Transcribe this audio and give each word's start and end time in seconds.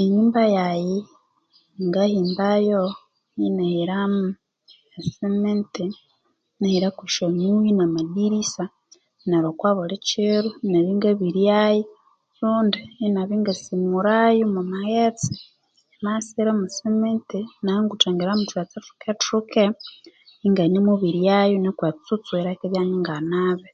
Enyumba 0.00 0.42
yaghe 0.56 0.98
ngahimbayo 1.86 2.82
inahiramo 3.46 4.24
esiminti 4.98 5.84
inahirako 6.56 7.02
esyonyuyi 7.08 7.70
namadirisa 7.74 8.64
neryo 9.28 9.48
okwa 9.52 9.70
bulikido 9.76 10.50
inabya 10.64 10.88
ingabiryayo 10.94 11.84
rundi 12.38 12.78
ingasimurayo 13.34 14.42
omu 14.46 14.62
maghtse 14.72 15.32
yamabya 15.94 16.22
isiyiri 16.24 16.50
mwa 16.54 16.68
siminti 16.76 17.38
inabya 17.60 17.78
inguthangirirayo 17.82 18.36
mwothughetse 18.40 18.76
thukethuke 18.86 19.62
inganemubiryayo 20.46 21.54
nuko 21.58 21.82
etsutsu 21.90 22.30
yireke 22.36 22.64
eribya 22.66 22.82
nyinganabe 22.88 23.68